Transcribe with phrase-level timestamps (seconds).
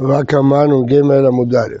[0.00, 1.74] רק אמרנו ג' עמוד א'.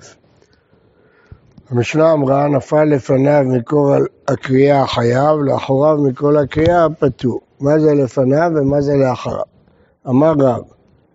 [1.70, 7.40] המשנה אמרה, נפל לפניו מכל הקריאה החייב, לאחוריו מכל הקריאה הפטור.
[7.60, 9.42] מה זה לפניו ומה זה לאחריו?
[10.08, 10.62] אמר רב,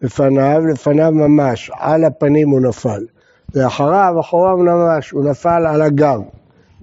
[0.01, 3.05] לפניו, לפניו ממש, על הפנים הוא נפל.
[3.53, 6.21] ואחריו, אחוריו ממש, הוא נפל על הגב.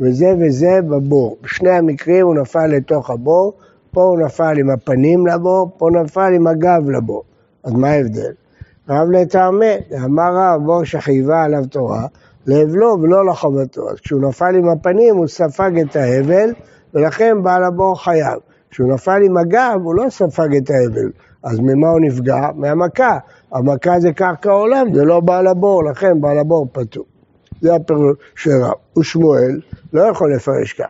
[0.00, 1.36] וזה וזה בבור.
[1.42, 3.52] בשני המקרים הוא נפל לתוך הבור,
[3.90, 7.22] פה הוא נפל עם הפנים לבור, פה נפל עם הגב לבור.
[7.64, 8.32] אז מה ההבדל?
[8.88, 9.74] רב לטעמי,
[10.04, 12.06] אמר רב בור שחייבה עליו תורה,
[12.46, 13.90] להבלו ולא לחובתו.
[13.90, 16.50] אז כשהוא נפל עם הפנים הוא ספג את ההבל,
[16.94, 18.38] ולכן בעל הבור חייב.
[18.70, 21.10] כשהוא נפל עם הגב הוא לא ספג את ההבל,
[21.42, 22.50] אז ממה הוא נפגע?
[22.54, 23.18] מהמכה.
[23.52, 27.04] המכה זה קרקע עולם, זה לא בעל הבור, לכן בעל הבור פטור.
[27.60, 28.98] זה הפירוש של רב.
[28.98, 29.60] ושמואל
[29.92, 30.86] לא יכול לפרש כך.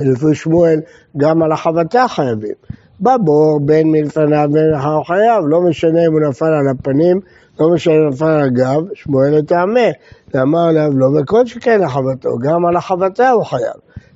[0.00, 0.80] לפי שמואל
[1.16, 2.54] גם על החבטה חייבים.
[3.02, 7.20] בבור בין מלפניו בין לאחר חייו, לא משנה אם הוא נפל על הפנים,
[7.60, 9.90] לא משנה אם הוא נפל על הגב, שמואל לטעמה.
[10.34, 13.74] ואמר עליו לא בכל שכן לחבטו, גם על החבטה הוא חייב.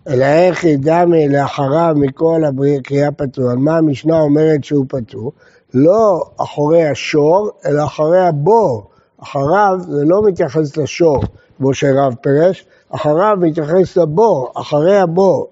[0.08, 5.32] אלא איך ידע לאחריו מכל הקריאה פטור, על מה המשנה אומרת שהוא פטור?
[5.74, 8.90] לא אחורי השור, אלא אחרי הבור.
[9.22, 11.22] אחריו זה לא מתייחס לשור,
[11.56, 15.48] כמו שרב פירש, אחריו מתייחס לבור, אחרי הבור.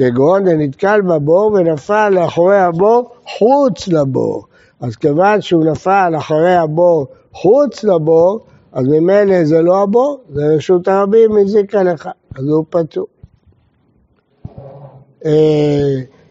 [0.00, 4.44] כגון דנתקל בבור ונפל לאחורי הבור חוץ לבור.
[4.80, 8.40] אז כיוון שהוא נפל אחרי הבור חוץ לבור,
[8.72, 13.06] אז ממילא זה לא הבור, זה רשות הרבים הזיקה לך, אז הוא.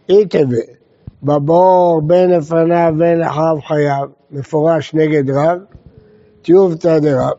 [0.09, 0.73] איתבה, אה,
[1.23, 5.59] בבור בין לפניו בין לאחריו חייב, מפורש נגד רב,
[6.41, 7.37] טיובתא דרב.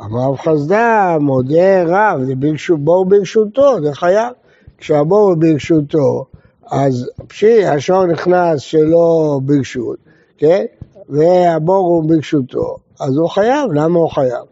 [0.00, 2.34] אמר רב חסדה, מודה רב, זה
[2.76, 4.32] בור ברשותו, זה חייב.
[4.80, 6.24] כשהבור הוא ברשותו,
[6.70, 9.96] אז פשי, השור נכנס שלא ברשות,
[10.38, 10.64] כן?
[11.08, 14.44] והבור הוא ברשותו, אז הוא חייב, למה הוא חייב?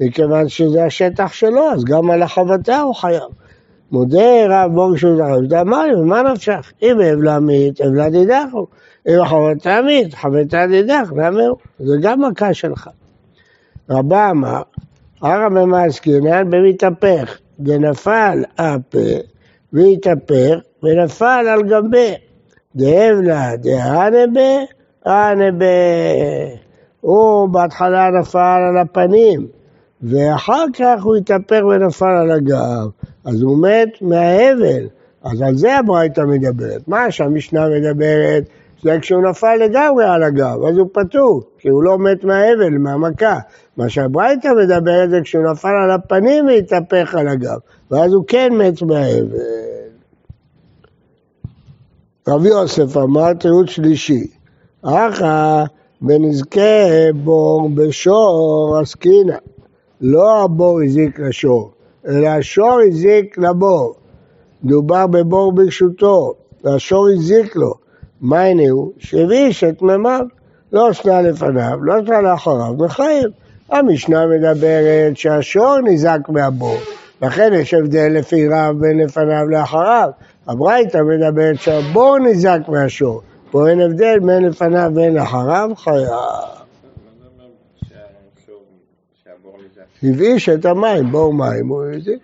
[0.00, 3.22] מכיוון שזה השטח שלו, אז גם על החבטה הוא חייב.
[3.90, 6.72] מודה רב בור ברשות הרב, אמר לי, מה נפשך?
[6.82, 8.66] אם אבלה מת, אבלה דידחו.
[9.08, 11.56] אם החבטה מת, חבטה דידח, למה הוא?
[11.78, 12.90] זה גם מכה שלך.
[13.90, 14.62] רבה אמר,
[15.22, 18.98] הרב במעסקינן במתהפך, דנפל הפה
[19.74, 22.14] והתהפך ונפל על גבי.
[22.76, 24.64] דאבלה דהנבה,
[25.04, 25.66] הנבה.
[27.00, 29.46] הוא בהתחלה נפל על הפנים,
[30.02, 32.88] ואחר כך הוא התהפך ונפל על הגב.
[33.24, 34.86] אז הוא מת מההבל.
[35.24, 36.88] אז על זה הברייתא מדברת.
[36.88, 38.44] מה שהמשנה מדברת?
[38.84, 43.38] זה כשהוא נפל לגמרי על הגב, אז הוא פטור, כי הוא לא מת מההבל, מהמכה.
[43.76, 47.58] מה שהברייתא מדברת זה כשהוא נפל על הפנים והתהפך על הגב,
[47.90, 49.38] ואז הוא כן מת מההבל.
[52.28, 54.26] רבי יוסף אמר תירוץ שלישי,
[54.82, 55.64] אחא
[56.00, 59.36] בנזקי בור בשור עסקינא,
[60.00, 61.70] לא הבור הזיק לשור,
[62.08, 63.94] אלא השור הזיק לבור.
[64.64, 66.34] דובר בבור ברשותו,
[66.64, 67.83] והשור הזיק לו.
[68.20, 68.92] מה הנה הוא?
[68.98, 70.26] שהביש את מימיו,
[70.72, 73.30] לא שנה לפניו, לא שנה לאחריו, מחייב.
[73.70, 76.76] המשנה מדברת שהשור ניזק מהבור,
[77.22, 80.10] לכן יש הבדל לפי רב בין לפניו לאחריו.
[80.46, 86.08] הברייתא מדברת שהבור ניזק מהשור, פה אין הבדל בין לפניו ובין לאחריו, חייב.
[90.02, 92.18] הבאיש את המים, בור מים, הוא הזיק.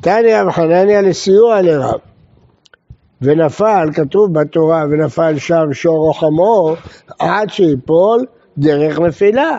[0.00, 2.00] תניא וחנניה לסיוע לרב.
[3.22, 6.74] ונפל, כתוב בתורה, ונפל שם שור או חמור,
[7.18, 8.24] עד שיפול
[8.58, 9.56] דרך נפילה.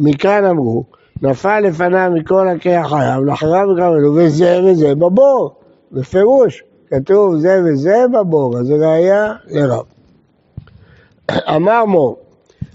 [0.00, 0.84] מכאן אמרו,
[1.22, 5.54] נפל לפניו מכל עקי החייו, לאחריו אלו, וזה וזה בבור,
[5.92, 9.84] בפירוש, כתוב זה וזה בבור, אז זה ראייה לרב.
[11.30, 12.16] אמר מור,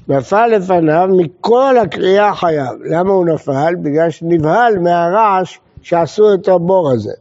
[0.08, 2.74] נפל לפניו מכל הקריאה חייו.
[2.86, 3.75] למה הוא נפל?
[3.81, 7.14] בגלל שנבהל מהרעש שעשו את הבור הזה.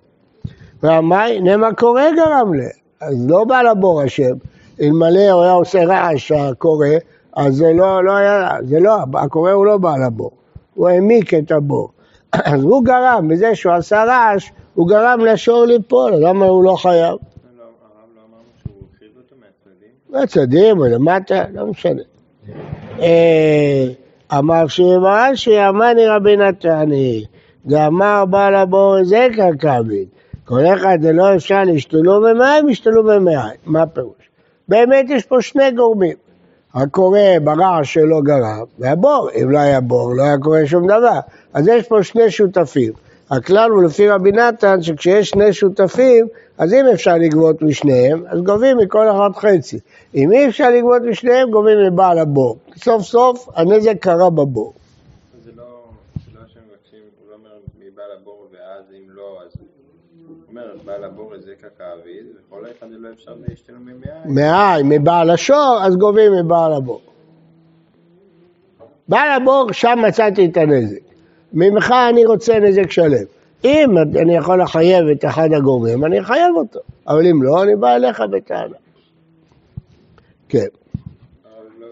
[0.83, 2.61] והמי, נמה קורא גרם ל...
[3.00, 4.34] אז לא בא לבור השם.
[4.81, 6.87] אלמלא הוא היה עושה רעש הקורא,
[7.37, 10.31] אז זה לא, לא היה, זה לא, הקורא הוא לא בא לבור.
[10.75, 11.91] הוא העמיק את הבור.
[12.33, 17.16] אז הוא גרם, בזה שהוא עשה רעש, הוא גרם לשור ליפול, למה הוא לא חייב?
[20.10, 22.03] מהצדים או למטה, לא משנה.
[23.01, 23.86] אה,
[24.39, 27.25] אמר שימרן שיאמני רבי נתני,
[27.66, 30.17] ואמר בעל הבור זה קרקבית.
[30.48, 33.36] כל אחד זה לא אפשר להשתלו במים, ישתלו במים.
[33.66, 34.30] מה הפירוש?
[34.68, 36.16] באמת יש פה שני גורמים.
[36.74, 41.18] הקורא ברעש שלו גרם, והבור, אם לא היה בור, לא היה קורה שום דבר.
[41.54, 42.92] אז יש פה שני שותפים.
[43.30, 46.27] הכלל הוא לפי רבי נתן שכשיש שני שותפים,
[46.59, 49.78] אז אם אפשר לגבות משניהם, אז גובים מכל אחד חצי.
[50.15, 52.56] אם אי אפשר לגבות משניהם, גובים מבעל הבור.
[52.77, 54.72] סוף סוף הנזק קרה בבור.
[57.20, 59.53] הוא לא אומר מבעל הבור ואז אם לא, אז
[60.28, 63.86] הוא אומר, בעל הבור הזיק הכעביד, וכל אחד לא אפשר להשתלם
[64.26, 64.82] ממאי.
[64.84, 67.00] מבעל השור, אז גובים מבעל הבור.
[69.09, 71.00] בעל הבור, שם מצאתי את הנזק.
[71.53, 73.24] ממך אני רוצה נזק שלם.
[73.65, 76.80] אם אני יכול לחייב את אחד הגורמים, אני אחייב אותו.
[77.09, 78.76] אבל אם לא, אני בא אליך בטענה.
[80.48, 80.66] כן.
[81.78, 81.86] לא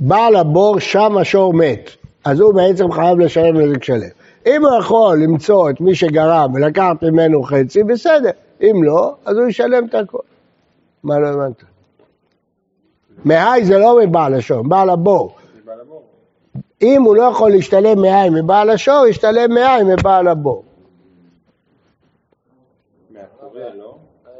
[0.00, 1.90] בעל הבור, שם השור מת.
[2.26, 4.08] אז הוא בעצם חייב לשלם נזק שלם.
[4.46, 8.30] אם הוא יכול למצוא את מי שגרם ולקחת ממנו חצי, בסדר.
[8.62, 10.18] אם לא, אז הוא ישלם את הכל.
[11.02, 11.62] מה לא הבנת?
[13.24, 15.36] מהי זה לא מבעל השור, מבעל הבור.
[16.82, 20.64] אם הוא לא יכול להשתלם מאין מבעל השור, ישתלם מאין מבעל הבור.
[23.10, 23.96] מהקורא, לא?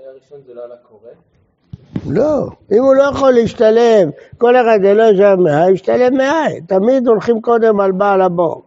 [0.07, 1.11] הראשון זה לא על הקורא?
[2.07, 6.61] לא, אם הוא לא יכול להשתלם, כל אחד זה לא ישלם מאין, ישתלם מאין.
[6.67, 8.63] תמיד הולכים קודם על בעל הבור.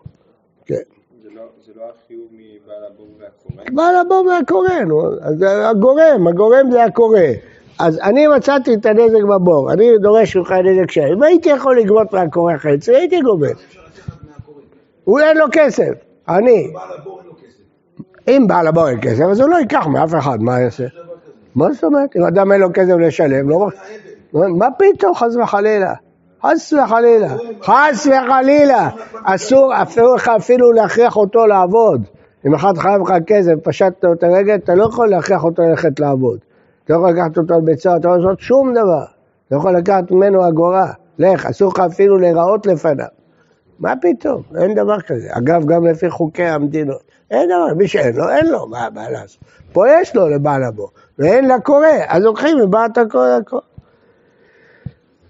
[0.65, 0.75] כן.
[1.23, 1.41] זה לא,
[1.75, 3.63] לא החיוב מבעל הבור והקורא?
[3.71, 5.01] בעל הבור והקורא, נו.
[5.21, 7.19] אז הגורם, הגורם זה הקורא.
[7.79, 11.13] אז אני מצאתי את הנזק בבור, אני דורש ממך נזק שלם.
[11.13, 13.47] אם הייתי יכול לגבות מהקורא חצי, הייתי גובה.
[15.03, 15.93] הוא אין לו כסף,
[16.29, 16.73] אני.
[18.27, 20.85] אם בעל הבור אין כסף, אז הוא לא ייקח מאף אחד, מה יעשה?
[21.55, 22.15] מה זאת אומרת?
[22.15, 23.67] אם אדם אין לו כסף לשלם, לא...
[24.33, 25.93] מה פתאום, חס וחלילה?
[26.43, 27.27] חס וחלילה,
[27.61, 28.89] חס וחלילה,
[29.23, 29.73] אסור,
[30.15, 32.01] לך אפילו להכריח אותו לעבוד.
[32.45, 35.99] אם אחד חייב לך כסף, פשטת לו את הרגל, אתה לא יכול להכריח אותו ללכת
[35.99, 36.39] לעבוד.
[36.83, 39.03] אתה לא יכול לקחת אותו על ביצה, אתה לא יכול לעשות שום דבר.
[39.47, 40.91] אתה לא יכול לקחת ממנו אגורה.
[41.19, 43.05] לך, אסור לך אפילו להיראות לפניו.
[43.79, 44.41] מה פתאום?
[44.61, 45.27] אין דבר כזה.
[45.31, 47.01] אגב, גם לפי חוקי המדינות.
[47.31, 49.41] אין דבר, מי שאין לו, אין לו, מה הבעיה לעשות?
[49.73, 53.59] פה יש לו לבעל הבור, ואין לקורא, אז לוקחים מבעלת הכל הכל.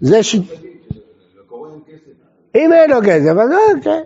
[0.00, 0.36] זה ש...
[2.54, 4.02] אם אין לו כסף, אז לא, כן.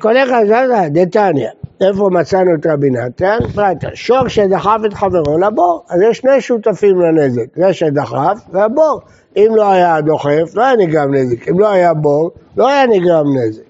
[0.00, 0.44] כל אחד,
[0.92, 1.50] דתניא.
[1.80, 3.38] איפה מצאנו את רבי נתן?
[3.54, 9.00] פרטה, שור שדחף את חברו לבור, אז יש שני שותפים לנזק, זה שדחף והבור.
[9.36, 13.26] אם לא היה דוחף, לא היה נגרם נזק, אם לא היה בור, לא היה נגרם
[13.36, 13.62] נזק.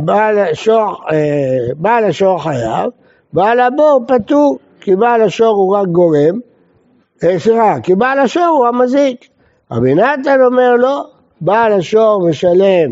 [0.00, 2.90] בעל השור, אה, בעל השור חייב,
[3.32, 6.40] בעל הבור פטור, כי בעל השור הוא רק גורם,
[7.24, 9.28] אה, סליחה, כי בעל השור הוא המזיק.
[9.70, 11.04] רבי נתן אומר לא,
[11.40, 12.90] בעל השור משלם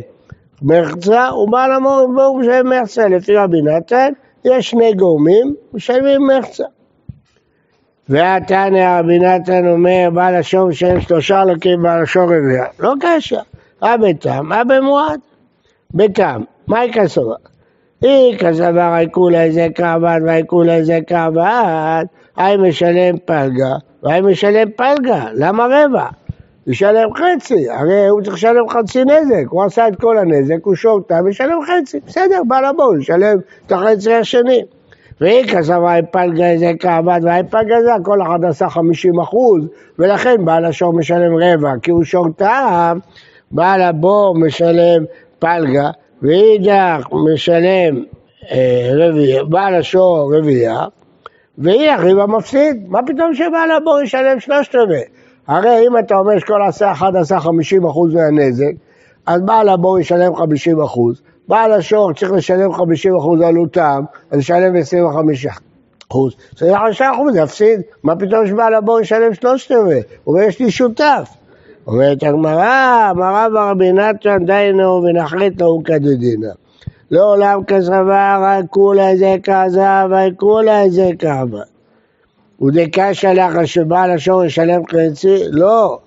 [0.62, 3.08] מחצה ובעל המור משלם מחצה.
[3.08, 4.12] לפי רבי נתן
[4.44, 6.64] יש שני גורמים, משלמים מחצה.
[8.08, 12.66] והתנא רבי נתן אומר בעל השור משלם שלושה לוקים בעל השור רביעה.
[12.78, 13.40] לא קשה.
[13.82, 14.46] מה בתם?
[14.46, 15.20] מה במועד?
[15.94, 16.42] בתם.
[16.66, 17.34] מהי כסובה?
[18.04, 22.02] אי כסבר כולה איזה קרבן כולה איזה קרבן,
[22.36, 26.06] היי משלם פלגה והי משלם פלגה, למה רבע?
[26.68, 31.00] ישלם חצי, הרי הוא צריך לשלם חצי נזק, הוא עשה את כל הנזק, הוא שור
[31.06, 34.64] תם, ישלם חצי, בסדר, בעל הבוא, ישלם את החצי השני.
[35.20, 35.96] והיא כסבה
[36.42, 39.64] איזה קרבן והי פלגה זה, כל אחד עשה חמישים אחוז,
[39.98, 42.98] ולכן בעל השור משלם רבע, כי הוא שור תם,
[43.50, 45.04] בעל הבור משלם
[45.38, 45.90] פלגה,
[46.22, 48.04] ואידך משלם
[48.50, 50.80] אה, רביעי, בעל השור רביעייה,
[51.58, 55.02] והיא אחיו המפסיד, מה פתאום שבעל הבור ישלם שלושת רבעי?
[55.48, 58.72] הרי אם אתה אומר שכל עשה אחד עשה חמישים אחוז מהנזק,
[59.26, 64.76] אז בעל הבור ישלם חמישים אחוז, בעל השור צריך לשלם חמישים אחוז עלותם, אז ישלם
[64.76, 65.50] עשרים וחמישה
[66.10, 70.02] אחוז, עשרים וחמישה אחוז יפסיד, מה פתאום שבעל הבור ישלם שלושת רבעי?
[70.24, 71.28] הוא אומר יש לי שותף.
[71.86, 76.52] אומרת הגמרא, אמרה ברבי נתן דיינו ונחליט לו כדדינה.
[77.10, 81.77] לעולם כסבר, כולה זה כזב, כולה זה כעבד.
[82.62, 85.38] ודקשה לך שבעל השור ישלם חצי?
[85.50, 85.98] לא.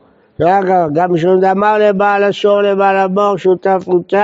[0.94, 4.16] גם משום דאמר לבעל השור לבעל הבור שותף רותי,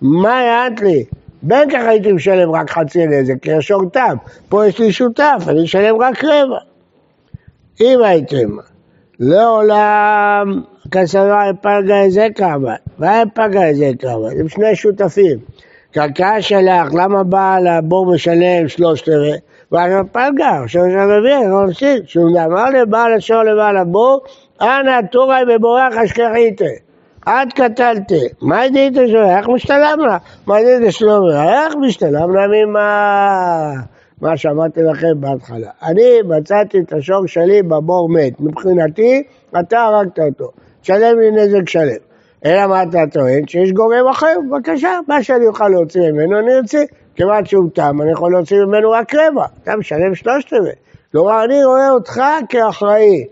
[0.00, 1.04] מה יעט לי?
[1.42, 4.16] בין כך הייתי משלם רק חצי נזק, כי השור תם.
[4.48, 6.58] פה יש לי שותף, אני אשלם רק רבע.
[7.80, 8.56] אם הייתם
[9.20, 15.38] לעולם כסבה פגה איזה כמה, והיה פגה איזה כמה, הם שני שותפים.
[15.92, 19.38] קרקע שלך, למה בעל הבור משלם שלושת רבעי?
[19.72, 21.98] ואני פלגה, יש רביעי, לא עושים.
[22.06, 24.20] שהוא אמר לבעל השור לבעל הבור,
[24.60, 26.64] אנא תורי בבורח אשכחיתה.
[27.28, 29.30] את קטלתי, מה דית שלו?
[29.30, 30.16] איך משתלם לה?
[30.46, 31.32] מה דית שלו?
[31.32, 33.72] איך משתלם לה ממה?
[34.20, 35.70] מה שאמרתי לכם בהתחלה.
[35.82, 38.40] אני מצאתי את השור שלי בבור מת.
[38.40, 39.22] מבחינתי,
[39.60, 40.50] אתה הרגת אותו.
[40.80, 41.96] תשלם לי נזק שלם.
[42.44, 43.46] אלא מה אתה טוען?
[43.46, 46.86] שיש גורם אחר, בבקשה, מה שאני אוכל להוציא ממנו אני אוציא.
[47.16, 49.46] כיוון שהוא תם, אני יכול להוציא ממנו רק רבע.
[49.62, 50.72] אתה משלם שלושת רבעי.
[51.12, 53.24] כלומר, אני רואה אותך כאחראי.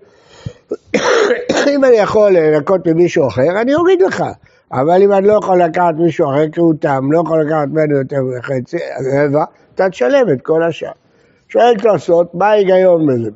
[1.75, 4.25] אם אני יכול לנקות ממישהו אחר, אני אוריד לך.
[4.73, 7.99] אבל אם אני לא יכול לקחת מישהו אחר כי הוא תם, לא יכול לקחת ממנו
[7.99, 8.76] יותר מחצי,
[9.14, 10.91] רבע, אתה תשלם את כל השאר.
[11.49, 13.31] שואל תוספות, מה ההיגיון בזה?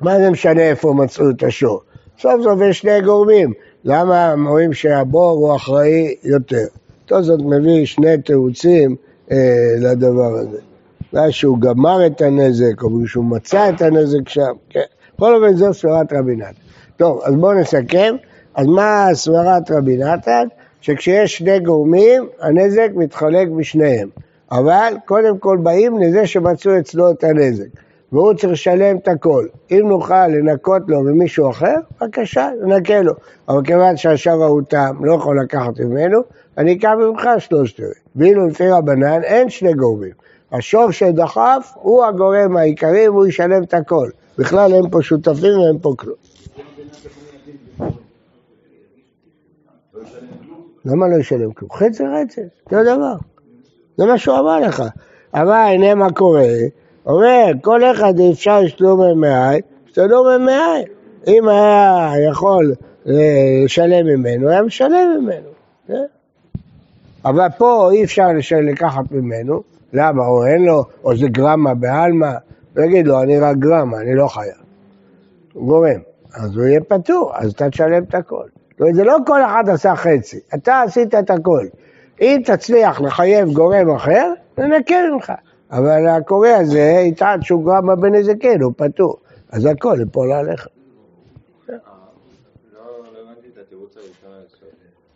[0.00, 1.80] מה זה משנה איפה מצאו את השור?
[2.18, 3.52] סוף סוף יש שני גורמים,
[3.84, 6.66] למה אומרים שהבור הוא אחראי יותר?
[7.06, 8.96] תוספות מביא שני תירוצים
[9.30, 10.58] אה, לדבר הזה.
[11.12, 14.80] אולי שהוא גמר את הנזק, או שהוא מצא את הנזק שם, כן.
[15.16, 16.52] בכל אופן זו סברת רבי נתן.
[16.96, 18.16] טוב, אז בואו נסכם.
[18.54, 20.46] אז מה סברת רבי נתן?
[20.80, 24.08] שכשיש שני גורמים, הנזק מתחלק בשניהם.
[24.50, 27.66] אבל קודם כל באים לזה שמצאו אצלו את הנזק.
[28.14, 29.46] והוא צריך לשלם את הכל.
[29.70, 33.12] אם נוכל לנקות לו ממישהו אחר, בבקשה, ננקה לו.
[33.48, 36.20] אבל כיוון שהשאר הוא טעם, לא יכול לקחת ממנו,
[36.58, 37.92] אני אקח ממך שלושת רבעי.
[38.16, 40.10] ואילו לפי רבנן אין שני גורמים.
[40.52, 44.08] השור שדחף הוא הגורם העיקרי והוא ישלם את הכל.
[44.38, 46.16] בכלל אין פה שותפים ואין פה כלום.
[50.84, 51.70] למה לא ישלם כלום?
[51.70, 53.14] חצי רצף, אותו דבר.
[53.96, 54.82] זה מה שהוא אמר לך.
[55.34, 56.46] אבל הנה מה קורה,
[57.06, 60.84] אומר, כל אחד אפשר לשלום ממאי, שתדעו ממאי.
[61.26, 62.74] אם היה יכול
[63.08, 63.12] אה,
[63.64, 65.48] לשלם ממנו, היה משלם ממנו.
[65.88, 66.04] כן?
[67.24, 68.28] אבל פה אי אפשר
[68.62, 70.26] לקחת ממנו, למה?
[70.26, 72.32] או אין לו, או זה גרמה בעלמא,
[72.74, 74.54] ויגיד לו, אני רק גרמה, אני לא חייב.
[75.52, 76.00] הוא גורם.
[76.34, 78.44] אז הוא יהיה פטור, אז אתה תשלם את הכל.
[78.70, 81.66] זאת אומרת, זה לא כל אחד עשה חצי, אתה עשית את הכל.
[82.20, 85.32] אם תצליח לחייב גורם אחר, זה נקל ממך.
[85.70, 89.16] אבל הקורא הזה יטען שהוא גרמה בנזקן, הוא פטור.
[89.50, 90.66] אז הכל יפול עליך.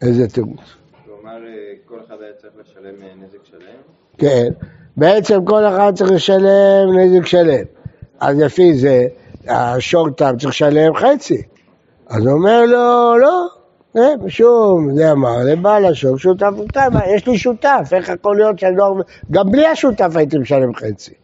[0.03, 0.61] איזה תירוץ?
[1.05, 1.39] כלומר,
[1.85, 3.77] כל אחד היה צריך לשלם נזק שלם?
[4.19, 4.49] כן,
[4.97, 7.65] בעצם כל אחד צריך לשלם נזק שלם.
[8.21, 9.07] אז לפי זה,
[9.49, 11.43] השור תם צריך לשלם חצי.
[12.09, 13.49] אז הוא אומר לו, לא,
[13.97, 18.77] אה, שום, זה אמר לבעל השור, שותף תם, יש לי שותף, איך יכול להיות שאני
[18.77, 18.95] לא...
[19.31, 21.15] גם בלי השותף הייתי משלם חצי.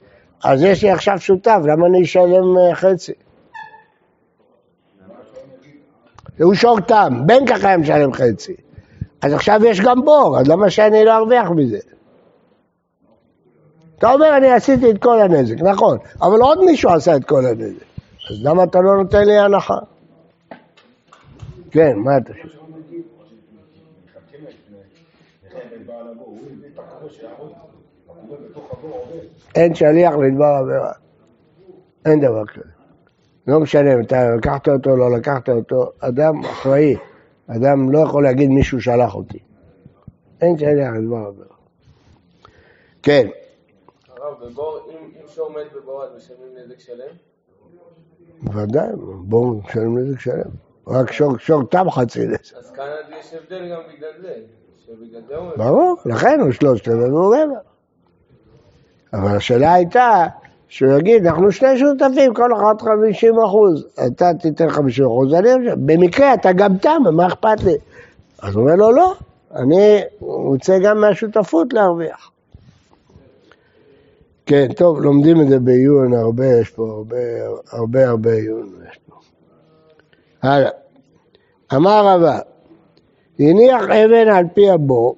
[0.44, 3.12] אז יש לי עכשיו שותף, למה אני אשלם אה, חצי?
[6.38, 8.54] הוא שור תם, בין ככה היה משלם חצי.
[9.22, 11.78] אז עכשיו יש גם בור, אז למה שאני לא ארוויח מזה?
[13.98, 17.84] אתה אומר, אני עשיתי את כל הנזק, נכון, אבל עוד מישהו עשה את כל הנזק.
[18.30, 19.78] אז למה אתה לא נותן לי הנחה?
[21.74, 22.58] כן, מה אתה חושב?
[29.54, 30.92] אין שליח לדבר עבירה.
[32.06, 32.70] אין דבר כזה.
[33.46, 36.96] לא משנה אם אתה לקחת אותו או לא לקחת אותו, אדם אחראי.
[37.46, 39.38] אדם לא יכול להגיד מישהו שלח אותי.
[40.40, 41.56] אין שליח לדבר עבירה.
[43.02, 43.26] כן.
[44.08, 47.14] הרב, בבור, אם שור מת בבור אז משלמים נזק שלם?
[48.42, 48.88] בוודאי,
[49.24, 50.50] בור משלם נזק שלם.
[50.88, 52.56] רק שור תם חצי נזק.
[52.56, 52.84] אז כאן
[53.20, 54.34] יש הבדל גם בגלל זה.
[55.56, 57.58] ברור, לכן הוא שלושת רבעי והוא רבע.
[59.12, 60.26] אבל השאלה הייתה
[60.68, 66.34] שהוא יגיד, אנחנו שני שותפים, כל אחד 50 אחוז, אתה תיתן 50 אחוז, אני במקרה
[66.34, 67.74] אתה גם תם, מה אכפת לי?
[68.42, 69.14] אז הוא אומר לו, לא,
[69.54, 72.30] אני רוצה גם מהשותפות להרוויח.
[74.46, 77.16] כן, טוב, לומדים את זה בעיון הרבה, יש פה הרבה
[77.72, 78.72] הרבה הרבה עיון.
[80.44, 80.70] הלאה.
[81.74, 82.38] אמר רבא,
[83.38, 85.16] הניח אבן על פי הבור,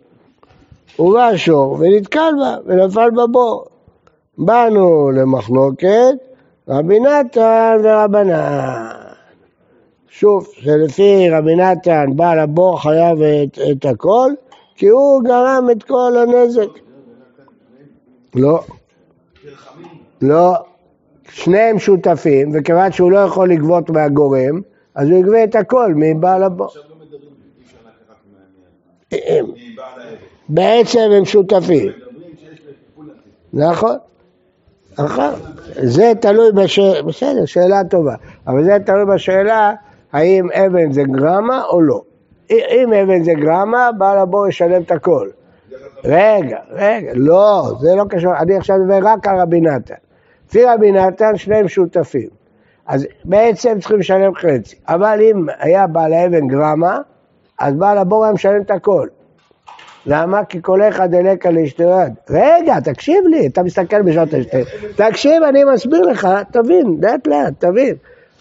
[0.99, 3.67] ובא השור ונתקל בה ונפל בבור.
[4.39, 6.15] באנו למחלוקת,
[6.69, 8.89] רבי נתן ורבנן.
[10.09, 14.31] שוב, שלפי רבי נתן בעל הבור חייב את, את הכל,
[14.75, 16.69] כי הוא גרם את כל הנזק.
[18.35, 18.61] לא.
[20.23, 20.55] לא.
[21.31, 24.61] שניהם שותפים, וכיוון שהוא לא יכול לגבות מהגורם,
[24.97, 26.69] אז הוא יגבה את הכל מבעל הבור.
[30.49, 31.93] בעצם הם שותפים.
[33.53, 33.97] נכון.
[34.99, 35.35] נכון.
[35.83, 38.15] זה תלוי בשאלה, בסדר, שאלה טובה.
[38.47, 39.73] אבל זה תלוי בשאלה
[40.13, 42.03] האם אבן זה גרמה או לא.
[42.51, 45.29] אם אבן זה גרמה, בעל הבור ישלם את הכל.
[46.05, 49.95] רגע, רגע, לא, זה לא קשור, אני עכשיו מדבר רק על רבי נתן.
[50.49, 52.29] לפי רבי נתן שניהם שותפים.
[52.87, 54.77] אז בעצם צריכים לשלם חצי.
[54.89, 56.99] אבל אם היה בעל האבן גרמה,
[57.61, 59.09] אז בעל הבור היה משלם את הכל.
[60.07, 60.45] למה?
[60.45, 62.13] כי כל אחד אלקה לאשתרד.
[62.31, 64.63] רגע, תקשיב לי, אתה מסתכל בשעות השתי.
[64.97, 67.95] תקשיב, אני מסביר לך, תבין, לאט לאט, תבין.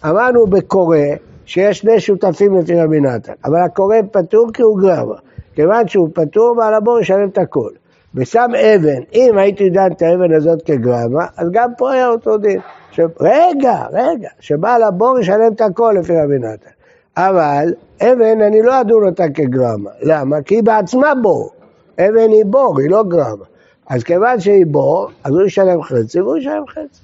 [0.04, 0.98] אמרנו בקורא
[1.46, 5.14] שיש שני שותפים לפי רבי נתן, אבל הקורא פטור כי הוא גרמה.
[5.54, 7.70] כיוון שהוא פטור, בעל הבור ישלם את הכל.
[8.16, 12.60] ושם אבן, אם הייתי דן את האבן הזאת כגרמה, אז גם פה היה אותו דין.
[12.90, 13.00] ש...
[13.20, 16.70] רגע, רגע, שבעל הבור ישלם את הכל לפי רבי נתן.
[17.16, 19.90] אבל אבן, אני לא אדון אותה כגרמה.
[20.02, 20.42] למה?
[20.42, 21.50] כי היא בעצמה בור.
[21.98, 23.44] אבן היא בור, היא לא גרמה.
[23.86, 27.00] אז כיוון שהיא בור, אז הוא ישלם חצי והוא ישלם חצי.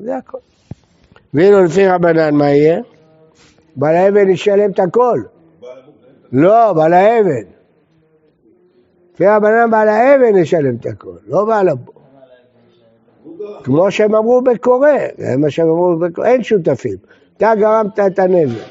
[0.00, 0.38] זה הכל.
[1.34, 2.80] ואילו לפי רבנן מה יהיה?
[3.76, 5.20] בעל האבן ישלם את הכל.
[6.32, 7.51] לא, בעל האבן.
[9.14, 11.94] לפי רבנן בעל האבן ישלם את הכל, לא בעל הבור.
[13.64, 14.88] כמו שהם אמרו בקורא,
[15.18, 16.96] זה מה שהם אמרו בקורא, אין שותפים.
[17.36, 18.64] אתה גרמת את הנזק.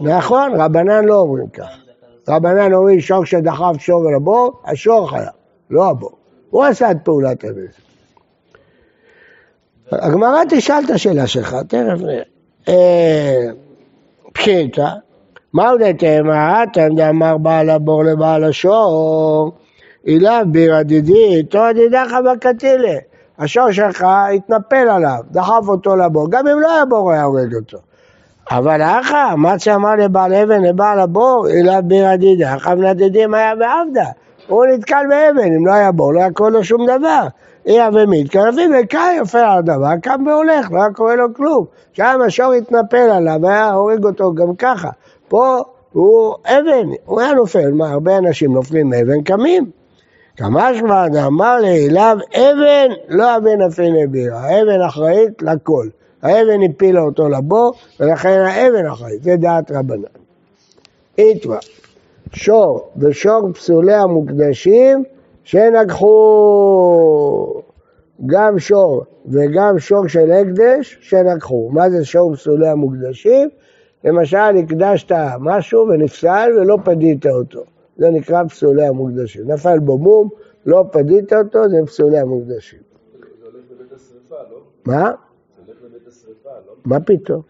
[0.00, 1.68] נכון, רבנן לא אומרים כך.
[2.28, 5.28] רבנן אומרים שור שדחף שור אל הבור, השור חייב,
[5.70, 6.12] לא הבור.
[6.50, 7.80] הוא עשה את פעולת הנזק.
[9.92, 12.22] הגמרא תשאל את השאלה שלך, תכף נראה.
[12.68, 13.46] אה,
[14.32, 14.88] פשיטא,
[15.54, 19.52] מהו דתמא, אתם דאמר בעל הבור לבעל השור,
[20.06, 22.98] אילב בירא דידי, תורא דידך בקטילה.
[23.38, 27.78] השור שלך התנפל עליו, דחף אותו לבור, גם אם לא היה בור היה הורג אותו.
[28.50, 34.10] אבל אחא, מה שאמר לבעל אבן לבעל הבור, אילב בירא דידך, המנדדים היה בעבדה.
[34.46, 37.26] הוא נתקל באבן, אם לא היה בור, לא היה קורה לו שום דבר.
[37.66, 41.64] אי אבמית, כרבים וקאי יופי על הדבר, קם והולך, לא היה קורה לו כלום.
[41.92, 44.88] שם השור התנפל עליו, היה הורג אותו גם ככה.
[45.30, 49.70] פה הוא אבן, הוא היה נופל, מה, הרבה אנשים נופלים מאבן, קמים.
[50.36, 55.88] כמשמע דאמר לאליו אבן לא אבן אפילו בירה, האבן אחראית לכל.
[56.22, 60.02] האבן הפילה אותו לבור, ולכן האבן אחראית, זה דעת רבנן.
[61.18, 61.58] איתווה,
[62.32, 65.04] שור ושור פסולי המוקדשים
[65.44, 66.10] שנגחו
[68.26, 71.70] גם שור וגם שור של הקדש שנגחו.
[71.72, 73.50] מה זה שור פסולי המוקדשים?
[74.04, 77.64] למשל, הקדשת משהו ונפסל ולא פדית אותו.
[77.96, 79.50] זה נקרא פסולי המוקדשים.
[79.50, 80.28] נפל בו מום,
[80.66, 82.78] לא פדית אותו, זה פסולי המוקדשים.
[83.40, 84.60] זה הולך לבית השרפה, לא?
[84.86, 85.12] מה?
[85.66, 86.74] זה הולך לבית השרפה, לא?
[86.84, 87.42] מה פתאום?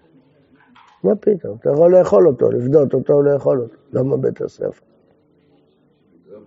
[1.05, 1.57] מה פתאום?
[1.61, 3.77] אתה יכול לאכול אותו, לפדות אותו ולאכול אותו.
[3.93, 4.85] למה בית השרפה?
[6.33, 6.39] לא.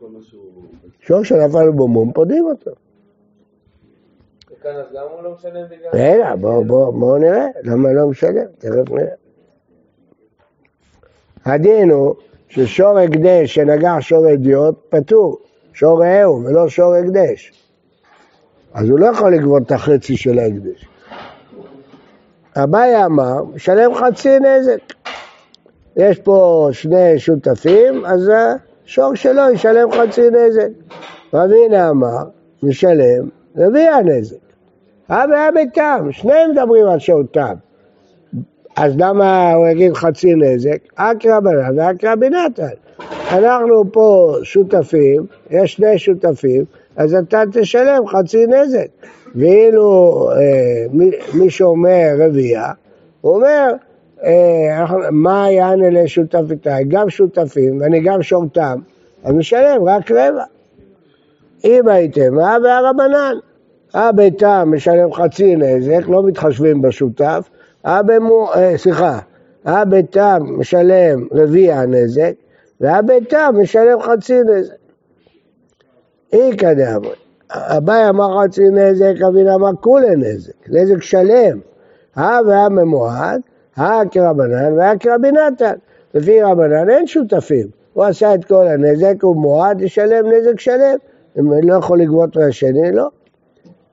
[1.00, 2.72] שור שנפל בו מום, פודים אותו.
[4.52, 5.90] וכאן אז גם הוא לא משלם בגלל...
[5.94, 8.46] רגע, בואו בוא, בוא נראה, למה לא משלם?
[8.58, 9.23] תכף נראה.
[11.46, 12.16] הדין הוא
[12.50, 15.38] ששור הקדש שנגח שור אדיוט פטור,
[15.74, 17.52] שור רעהו ולא שור הקדש.
[18.74, 20.88] אז הוא לא יכול לגבות את החצי של ההקדש.
[22.56, 24.94] אביי אמר, משלם חצי נזק.
[25.96, 28.32] יש פה שני שותפים, אז
[28.86, 30.70] השור שלו ישלם חצי נזק.
[31.34, 32.24] רבינה אמר,
[32.64, 34.38] משלם רביע הנזק.
[35.10, 37.54] הא ואה בתם, שניהם מדברים על שור תם.
[38.76, 40.78] אז למה הוא יגיד חצי נזק?
[40.96, 42.68] אקרא בנן ואקרא בנתן.
[43.32, 46.64] אנחנו פה שותפים, יש שני שותפים,
[46.96, 48.88] אז אתה תשלם חצי נזק.
[49.36, 50.86] ואילו אה,
[51.34, 52.62] מי, שאומר רביע,
[53.22, 53.74] הוא אומר,
[54.24, 56.70] אה, מה יענה לשותף איתי?
[56.88, 58.80] גם שותפים ואני גם שורתם,
[59.24, 60.44] אז משלם רק רבע.
[61.64, 63.36] אם הייתם, אה והרבנן.
[63.96, 67.50] אה ביתם משלם חצי נזק, לא מתחשבים בשותף,
[68.76, 69.20] סליחה,
[69.68, 72.34] אה ביתם משלם רביע נזק,
[72.82, 74.74] ואה ביתם משלם חצי נזק.
[76.34, 77.16] איכא דאמרי,
[77.52, 81.60] אביי אמר חצי נזק, אבין אמר כולי נזק, נזק שלם.
[82.18, 83.42] אה ואה ממועד,
[83.80, 85.74] אה כרבנן ואה כרבינתן.
[86.14, 90.98] לפי רבנן אין שותפים, הוא עשה את כל הנזק, הוא מועד לשלם נזק שלם.
[91.40, 93.10] אם אני לא יכול לגבות מהשני, לא.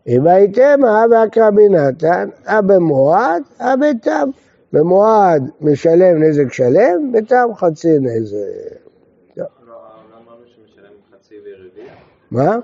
[0.06, 4.30] אם הייתם, אה ואקרבי נתן, אה במועד, אה בתם.
[4.72, 8.36] במועד משלם נזק שלם, בתם חצי נזק.
[9.36, 9.74] לא, לא
[11.44, 11.92] ורביע?
[12.30, 12.58] מה?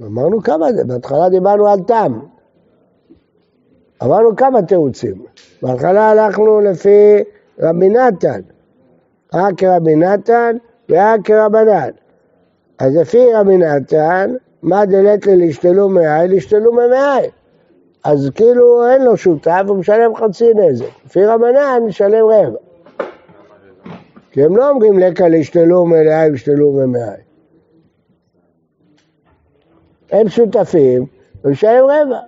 [0.00, 2.20] לא אמרנו כמה בהתחלה דיברנו על תם.
[4.02, 5.24] אמרנו כמה תירוצים.
[5.62, 7.24] בהתחלה הלכנו לפי
[7.58, 8.40] רבי נתן.
[9.34, 10.56] אה כרבי נתן
[10.88, 11.90] ואה כרבנן.
[12.78, 14.34] אז לפי רבי נתן,
[14.66, 16.28] מה דלת לי לשתלו מאי?
[16.28, 17.30] לשתלו ממאי.
[18.04, 20.86] אז כאילו אין לו שותף, הוא משלם חצי נזק.
[21.06, 22.58] לפי רבנן, משלם רבע.
[24.30, 27.20] כי הם לא אומרים לקה לשתלו מלאי ושתלו ממאי.
[30.10, 31.06] הם שותפים,
[31.44, 32.18] ומשלם רבע.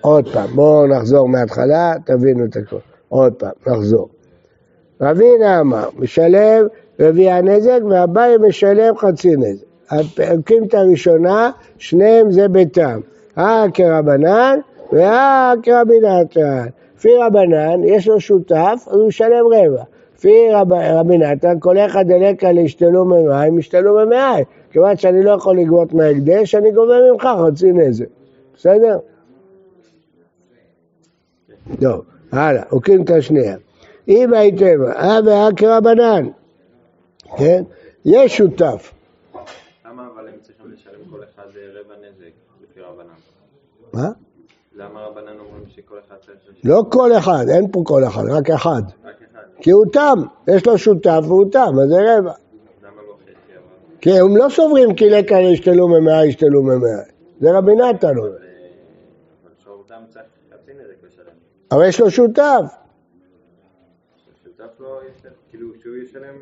[0.00, 2.78] עוד פעם, בואו נחזור מההתחלה, תבינו את הכל.
[3.08, 4.08] עוד פעם, נחזור.
[5.00, 6.66] רבינה אמר, משלם
[7.00, 9.68] רביע נזק ואביי משלם חצי נזק.
[9.90, 13.00] הפרקים הראשונה, שניהם זה ביתם.
[13.38, 14.58] אה כרבנן
[14.92, 16.66] ואה כרבי נתן.
[16.96, 19.82] לפי רבנן, יש לו שותף, אז הוא משלם רבע.
[20.16, 24.44] לפי רב, רבי נתן, כל אחד דלקה להשתלו ממים, השתלו ממאי.
[24.72, 28.06] כיוון שאני לא יכול לגבות מההקדש, אני גובה ממך חצי נזק.
[28.56, 28.98] בסדר?
[31.80, 33.56] טוב, הלאה, עוקים את השנייה.
[34.08, 36.28] אם הייתם, אה ואה כרבנן,
[37.36, 37.62] כן?
[38.04, 38.92] יש שותף.
[39.86, 41.78] למה אבל הם צריכים לשלם כל אחד אה,
[42.88, 43.02] רבע
[43.92, 44.08] מה?
[44.76, 46.38] למה רבנן אומרים שכל אחד צריך...
[46.64, 48.82] לא כל אחד, אין פה כל אחד, רק אחד.
[49.04, 49.40] רק אחד.
[49.60, 50.14] כי הוא תם,
[50.48, 52.32] יש לו שותף והוא תם, אז זה רבע.
[52.82, 52.98] לא?
[54.00, 57.02] כי הם לא סוברים כי לקה ישתלו ממאה ישתלו ממאה.
[57.40, 58.28] זה רבי נתן אומר.
[58.28, 58.28] אבל
[61.08, 61.24] לשלם.
[61.72, 62.42] אבל יש לו שותף.
[66.14, 66.34] להם-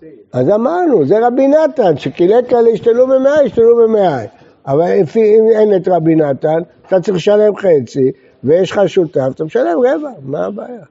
[0.00, 0.30] כאילו.
[0.32, 4.24] אז אמרנו, זה רבי נתן, שקילק על ישתלו במאה, ישתלו במאה.
[4.70, 8.12] אבל לפי, אם אין את רבי נתן, אתה צריך לשלם חצי,
[8.44, 10.84] ויש לך שותף, אתה משלם רבע, מה הבעיה?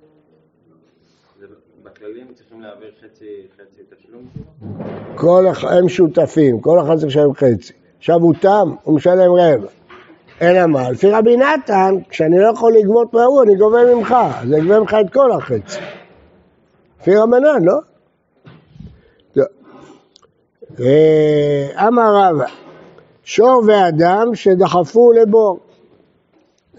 [1.39, 1.45] זה-
[1.83, 4.21] בכללים צריכים להעביר חצי חצי תשלום?
[5.15, 7.73] כל אחד, הם שותפים, כל אחד צריך לשלם חצי.
[7.97, 9.67] עכשיו הוא תם, הוא משלם רבע.
[10.41, 10.91] אלא מה?
[10.91, 14.97] לפי רבי נתן, כשאני לא יכול לגבות מההוא, אני גובה ממך, אז אני גובה ממך
[15.05, 15.79] את כל החצי.
[17.01, 17.79] לפי רבנן, לא?
[19.35, 19.45] לא.
[20.79, 22.45] אה, אמר רבא,
[23.29, 25.59] שור ואדם שדחפו לבור.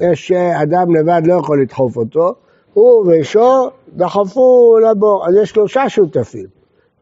[0.01, 2.35] יש אה, אדם לבד לא יכול לדחוף אותו,
[2.73, 6.47] הוא ושור דחפו לבור, אז יש שלושה שותפים,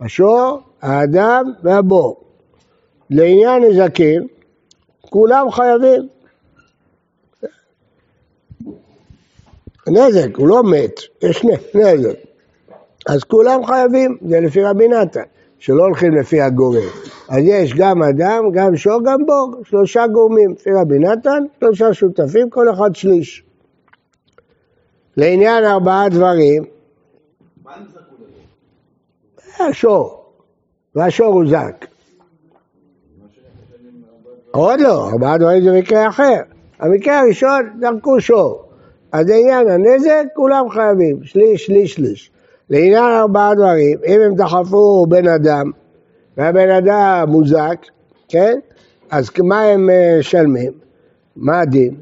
[0.01, 2.21] השור, האדם והבור.
[3.11, 4.29] לעניין נזקים,
[5.01, 6.09] כולם חייבים.
[9.87, 12.19] נזק, הוא לא מת, יש נזק.
[13.07, 15.23] אז כולם חייבים, זה לפי רבי נתן,
[15.59, 16.89] שלא הולכים לפי הגורם.
[17.29, 20.51] אז יש גם אדם, גם שור, גם בור, שלושה גורמים.
[20.53, 23.45] לפי רבי נתן, שלושה שותפים, כל אחד שליש.
[25.17, 26.65] לעניין ארבעה דברים,
[29.61, 30.25] השור,
[30.95, 31.87] והשור הוא זק.
[34.51, 36.41] עוד לא, ארבעה דברים זה מקרה אחר.
[36.79, 38.65] המקרה הראשון, זרקו שור.
[39.13, 42.31] אז לעניין הנזק, כולם חייבים, שליש, שליש, שליש.
[42.71, 45.71] לעניין ארבעה דברים, אם הם דחפו בן אדם,
[46.37, 47.79] והבן אדם מוזק,
[48.29, 48.59] כן?
[49.11, 50.73] אז מה הם אה, משלמים?
[51.37, 51.95] מה הדין?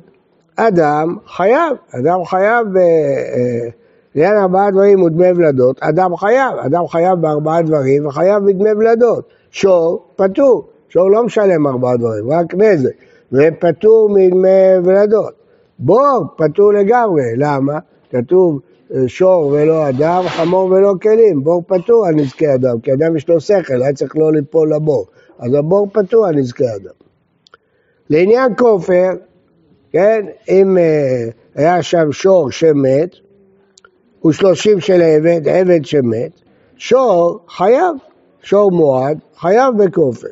[0.57, 3.69] אדם חייב, אדם חייב, ב- אה,
[4.15, 9.29] לעניין ארבעה דברים ודמי ולדות, אדם חייב, אדם חייב בארבעה דברים וחייב בדמי ולדות.
[9.51, 12.91] שור, פטור, שור לא משלם ארבעה דברים, רק נזק,
[13.33, 15.33] ופטור מדמי ולדות.
[15.79, 17.79] בור, פטור לגמרי, למה?
[18.11, 18.76] כתוב אה,
[19.07, 23.41] שור ולא אדם, חמור ולא כלים, בור פטור על נזקי אדם, כי אדם יש לו
[23.41, 25.07] שכל, היה צריך לא ליפול לבור,
[25.39, 26.95] אז הבור פטור על נזקי אדם.
[28.11, 29.11] לעניין כופר,
[29.93, 33.11] כן, אם אה, היה שם שור שמת,
[34.27, 36.31] ושלושים של עבד, עבד שמת,
[36.77, 37.95] שור חייב,
[38.43, 40.29] שור מועד, חייב בכופר.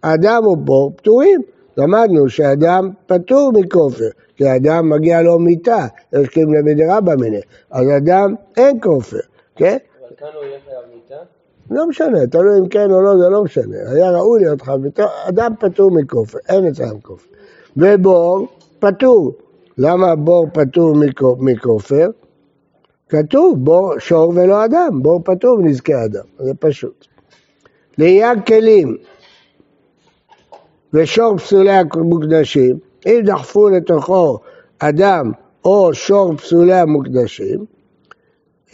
[0.00, 1.40] אדם ובור פטורים.
[1.76, 5.86] למדנו שאדם פטור מכופר, כי אדם מגיע לו מיתה,
[6.30, 9.18] כאילו למדרבא מיניה, אז אדם אין כופר,
[9.56, 9.76] כן?
[10.00, 11.22] אבל כאן הוא יהיה חייב מיתה?
[11.70, 13.76] לא משנה, תלוי אם כן או לא, זה לא משנה.
[13.92, 17.26] היה ראוי להיות חייב מיתה, אדם פטור מכופר, אין אצלם כופר.
[17.76, 19.32] ובור פטור.
[19.78, 22.10] למה בור פטור מכו- מכופר?
[23.08, 27.06] כתוב בור שור ולא אדם, בור פטור מנזקי אדם, זה פשוט.
[27.98, 28.96] לעניין כלים
[30.94, 34.38] ושור פסולי המוקדשים, אם דחפו לתוכו
[34.78, 35.32] אדם
[35.64, 37.64] או שור פסולי המוקדשים,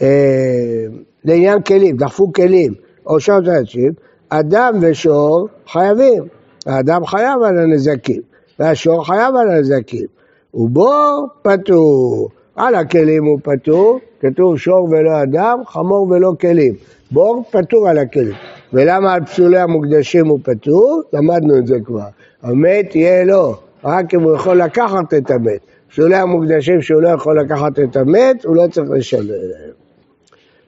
[0.01, 0.85] אה,
[1.25, 2.73] לעניין כלים, דחפו כלים
[3.05, 3.89] או שור פסולי
[4.29, 6.23] אדם ושור חייבים,
[6.65, 8.21] האדם חייב על הנזקים
[8.59, 10.05] והשור חייב על הנזקים,
[10.53, 16.73] ובור פטור, על הכלים הוא פטור, כתוב שור ולא אדם, חמור ולא כלים,
[17.11, 18.56] בור פטור על הכלים.
[18.73, 21.01] ולמה על פסולי המוקדשים הוא פטור?
[21.13, 22.07] למדנו את זה כבר.
[22.43, 25.59] המת יהיה לו, רק אם הוא יכול לקחת את המת.
[25.89, 29.77] פסולי המוקדשים שהוא לא יכול לקחת את המת, הוא לא צריך לשלם להם.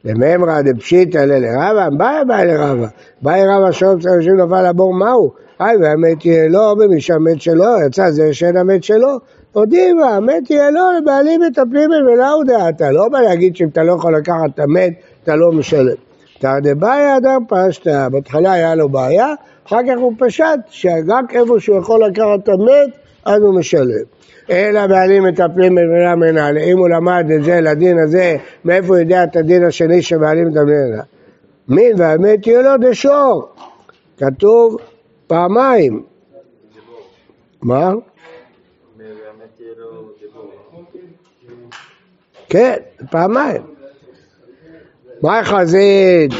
[0.06, 2.88] לממרא דפשיטא לרבא, באי באי לרבא,
[3.22, 5.32] באי רבא שום צריך אנשים נפל לבור מהו?
[5.60, 9.18] היי והמת יהיה לו במי שהמת שלו, יצא זה שאין המת שלו.
[9.52, 12.92] הודיעו, המת יהיה לו, לבעלים מטפלים ולאו דעתה.
[12.92, 16.09] לא בא להגיד שאם אתה לא יכול לקחת את המת, אתה לא משלם.
[16.39, 19.34] תרדבאי אדם פשטה, בהתחלה היה לו בעיה,
[19.67, 22.89] אחר כך הוא פשט שרק איפה שהוא יכול לקחת את המת,
[23.25, 24.04] אז הוא משלם.
[24.49, 26.62] אלא בעלים מטפלים בבריאה מנהלה.
[26.62, 30.65] אם הוא למד את זה לדין הזה, מאיפה הוא יודע את הדין השני שבעלים מטפלים
[30.65, 31.04] בבריאה?
[31.67, 33.49] מין והמת יהיה לו דשור.
[34.17, 34.78] כתוב
[35.28, 36.04] פעמיים.
[37.62, 37.91] מה?
[42.49, 42.75] כן,
[43.12, 43.79] פעמיים.
[45.21, 46.32] מה חזית,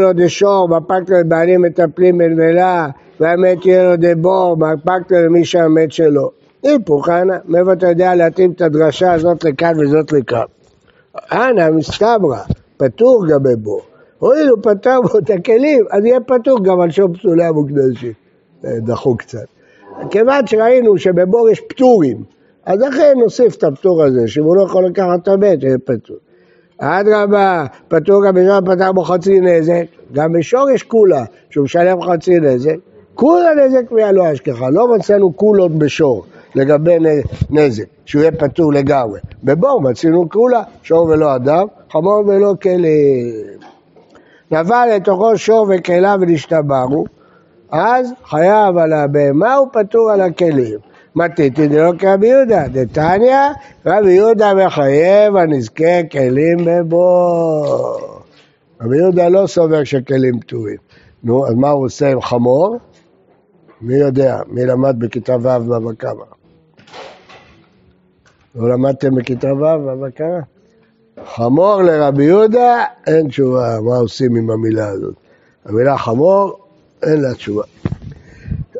[0.00, 2.88] לו דשור, בפקת לבעלים מטפלים בנבלה,
[3.20, 6.30] לו דבור, בפקת למי שהמת שלו.
[6.62, 10.44] היפוך חנה, מאיפה אתה יודע להתאים את הדרשה הזאת לכאן וזאת לכאן?
[11.32, 12.38] אנא מסתברא,
[12.76, 13.80] פטור גבי בור.
[14.18, 18.12] הואיל הוא פתר בו את הכלים, אז יהיה פטור גם על שום פסולי המוקדשים.
[18.64, 19.46] אה, דחו קצת.
[20.10, 22.24] כיוון שראינו שבבור יש פטורים,
[22.66, 26.16] אז לכן נוסיף את הפטור הזה, שאם הוא לא יכול לקחת את המת, יהיה פטור.
[26.80, 32.40] אדרבה, פטור גם בשור פתח בו חצי נזק, גם בשור יש כולה, שהוא משלם חצי
[32.40, 32.76] נזק,
[33.14, 36.96] כולה נזק לא אשכחה, לא מצאנו כולות בשור לגבי
[37.50, 39.20] נזק, שהוא יהיה פטור לגמרי.
[39.44, 43.32] בבור מצאנו כולה, שור ולא אדם, חמור ולא כלי.
[44.50, 47.04] נפל לתוכו שור וכלה ונשתברו,
[47.70, 50.89] אז חייב על הבהמה ופטור על הכלים.
[51.16, 53.36] מתיתי דלא כרבי יהודה, דתניא,
[53.86, 58.20] רבי יהודה מחייב הנזקי כלים בבור.
[58.80, 60.76] רבי יהודה לא סובר שכלים פטורים.
[61.24, 62.78] נו, אז מה הוא עושה עם חמור?
[63.80, 64.38] מי יודע?
[64.48, 66.24] מי למד בכיתה ו' בבא קמא?
[68.54, 70.40] לא למדתם בכיתה ו' בבא קמא?
[71.26, 75.14] חמור לרבי יהודה, אין תשובה, מה עושים עם המילה הזאת?
[75.64, 76.58] המילה חמור,
[77.02, 77.62] אין לה תשובה.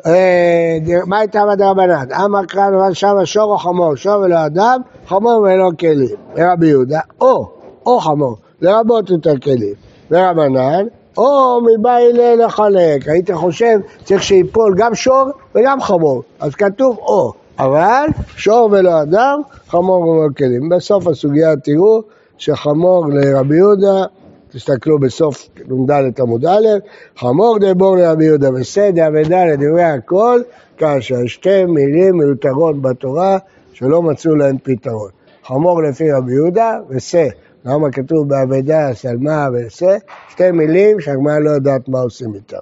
[0.05, 2.11] אה, מה הייתה בדרבנן?
[2.25, 6.15] אמר קרן אבל שם שור או חמור, שור ולא אדם, חמור ולא כלים.
[6.35, 7.47] לרבי יהודה, או,
[7.85, 9.73] או חמור, לרבות יותר כלים.
[10.11, 10.85] ורבנן,
[11.17, 13.07] או מבעילי לחלק.
[13.07, 15.23] הייתי חושב, צריך שיפול גם שור
[15.55, 16.23] וגם חמור.
[16.39, 20.69] אז כתוב או, אבל שור ולא אדם, חמור ולא כלים.
[20.69, 22.01] בסוף הסוגיה תראו
[22.37, 24.03] שחמור לרבי יהודה
[24.51, 26.67] תסתכלו בסוף נ"ד עמוד א',
[27.17, 30.41] חמור דבור לרבי יהודה וסדר וד' לדברי הכל,
[30.77, 33.37] כאשר שתי מילים מיותרות בתורה
[33.73, 35.09] שלא מצאו להן פתרון.
[35.43, 37.27] חמור לפי רבי יהודה ושה,
[37.65, 39.97] למה כתוב באבדה, שלמה ושה,
[40.29, 42.57] שתי מילים שהגמרא לא יודעת מה עושים איתן.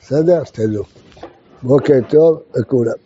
[0.00, 0.40] בסדר?
[0.40, 0.84] אז תדעו.
[1.62, 3.05] בוקר טוב לכולם.